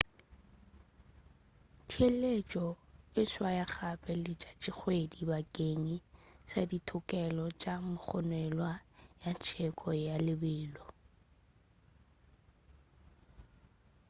theeletšo 1.89 2.67
e 3.21 3.23
swaya 3.31 3.65
gape 3.73 4.11
letšatšikgwedi 4.25 5.19
bakeng 5.29 5.87
sa 6.49 6.61
thokelo 6.87 7.45
ya 7.63 7.73
mogononelwa 7.91 8.71
ya 9.23 9.31
tsheko 9.43 9.89
ya 10.07 10.15
lebelo 10.25 10.85